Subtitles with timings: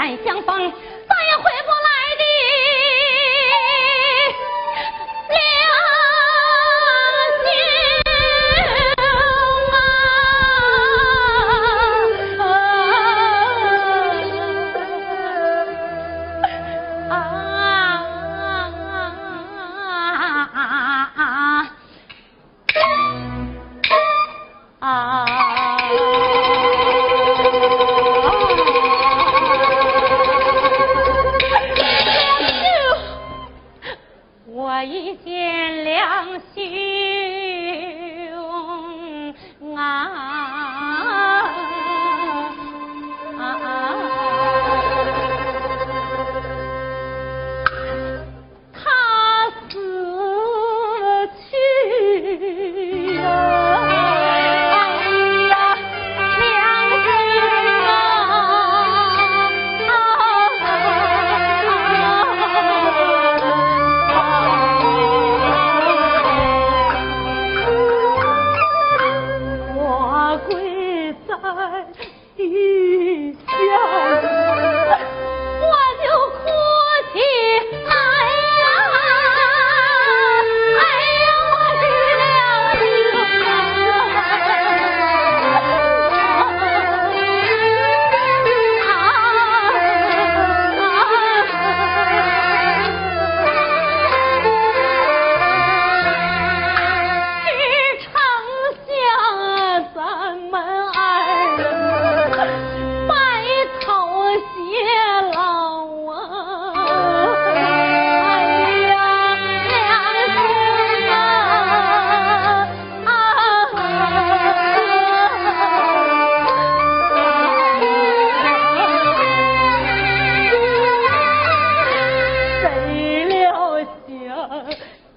[0.00, 0.72] 俺相逢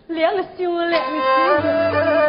[0.07, 2.22] 两个西两个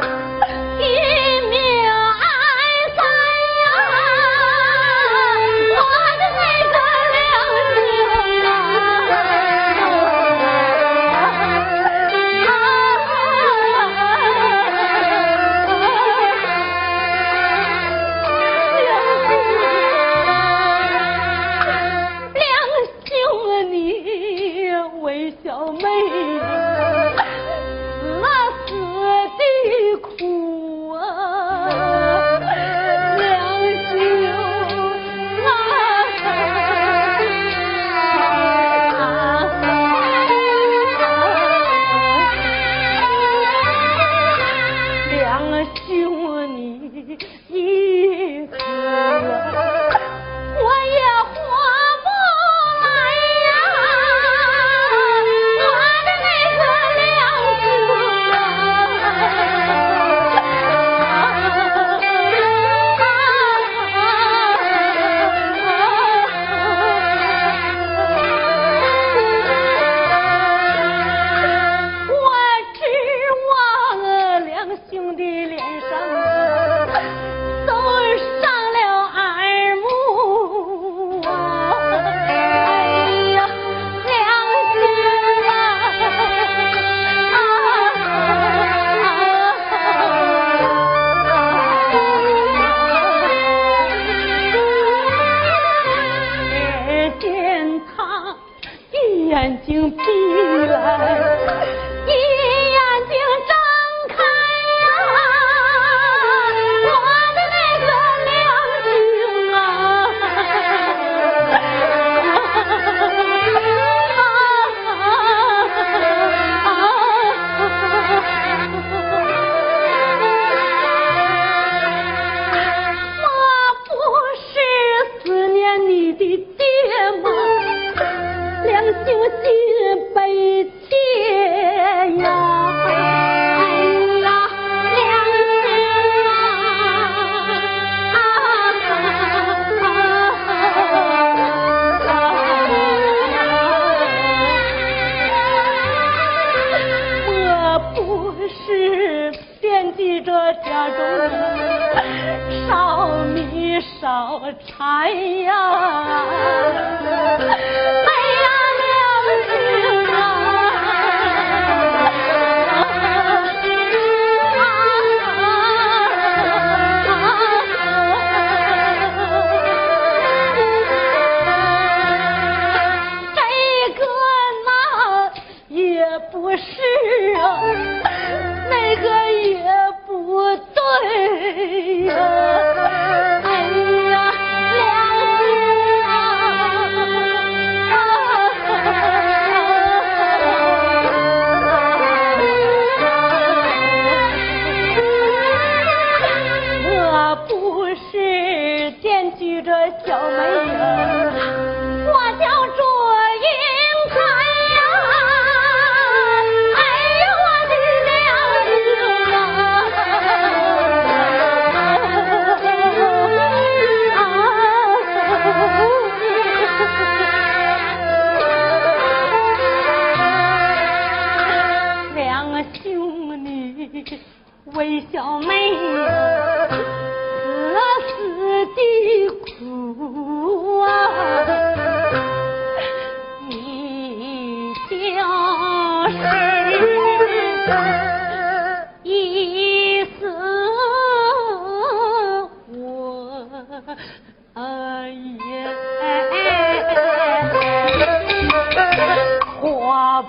[154.25, 155.11] 老柴
[155.45, 155.53] 呀。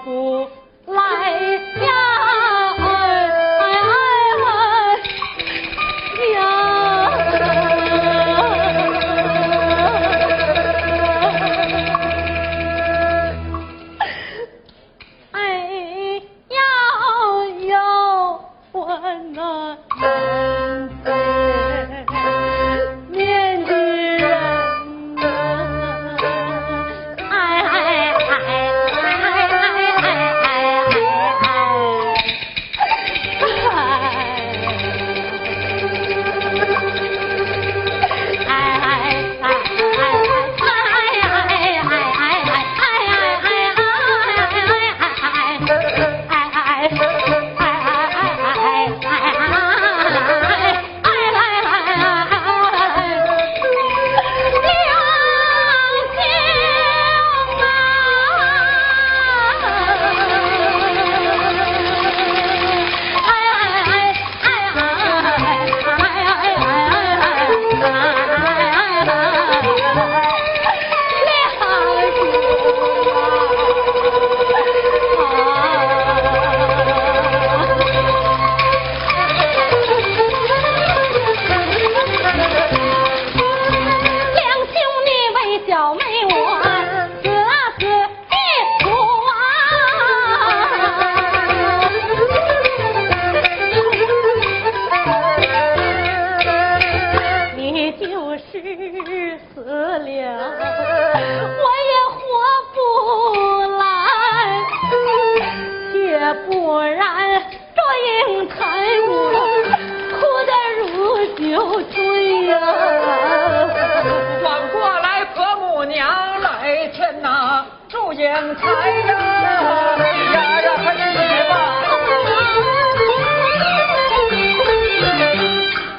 [0.04, 0.48] 不
[0.88, 0.94] 来
[1.82, 1.90] 呀，
[2.78, 2.84] 哎
[3.62, 3.64] 哎
[6.34, 6.36] 呀！
[15.32, 16.60] 哎呀
[17.68, 17.74] 哟，
[18.72, 19.00] 我
[19.34, 19.36] 那。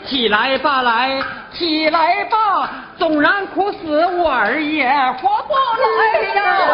[0.06, 1.22] 起来吧来
[1.52, 4.88] 起来吧纵然苦死我儿也
[5.20, 5.88] 活不来
[6.34, 6.72] 呀我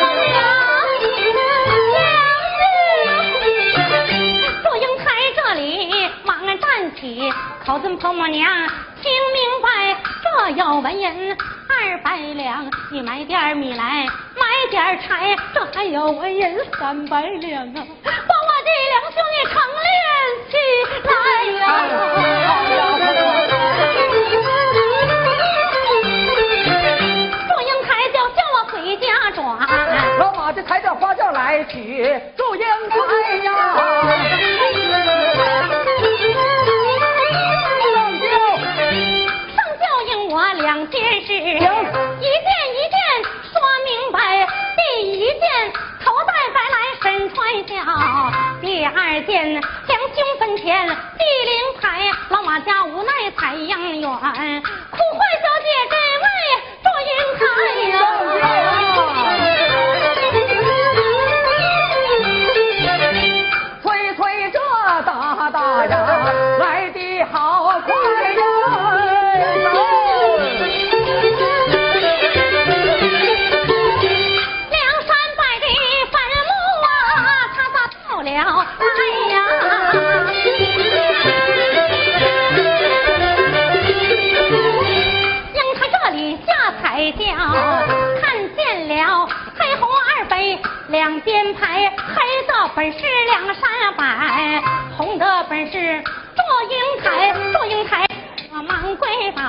[0.00, 0.34] 们俩
[4.80, 5.04] 英台
[5.36, 7.32] 这里马鞍站起
[7.64, 8.68] 考尊婆母娘
[9.02, 9.96] 听明白
[10.36, 11.32] 若有文银
[11.68, 19.88] 二百两，你买点米来，买点柴，这还有文银三百两啊，把我的两兄弟成连
[20.50, 20.52] 起。
[21.04, 21.14] 来
[21.60, 21.60] 呀。
[27.48, 29.38] 祝英台就叫我回家转。
[30.18, 32.20] 老马就抬着花轿来娶。
[32.36, 32.73] 祝英台。
[54.22, 54.62] 阳
[95.74, 95.80] 是
[96.36, 96.40] 祝
[96.70, 98.06] 英台，祝英台，
[98.52, 99.42] 我忙归宝，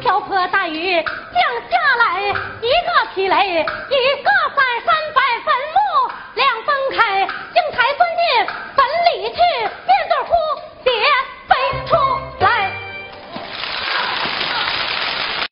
[0.00, 7.26] 瓢泼大雨降下来，一个霹雷，一个翻山翻坟墓，两分开，英
[7.72, 8.46] 台钻进
[8.76, 9.38] 坟里去。